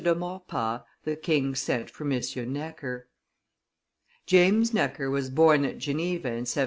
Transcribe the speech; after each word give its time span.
de 0.03 0.15
Maurepas, 0.15 0.81
the 1.03 1.15
king 1.15 1.53
sent 1.53 1.87
for 1.87 2.11
M. 2.11 2.19
Necker. 2.51 3.07
James 4.25 4.73
Necker 4.73 5.11
was 5.11 5.29
born 5.29 5.63
at 5.63 5.77
Geneva 5.77 6.29
in 6.29 6.45
1732. 6.47 6.59